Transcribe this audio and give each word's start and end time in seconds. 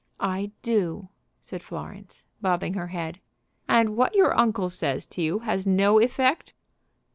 "I 0.19 0.49
do," 0.63 1.09
said 1.41 1.61
Florence, 1.61 2.25
bobbing 2.41 2.73
her 2.73 2.87
head. 2.87 3.19
"And 3.69 3.95
what 3.95 4.15
your 4.15 4.35
uncle 4.35 4.69
says 4.71 5.05
to 5.05 5.21
you 5.21 5.37
has 5.45 5.67
no 5.67 5.99
effect?" 5.99 6.55